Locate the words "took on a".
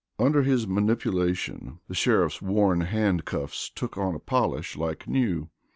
3.69-4.19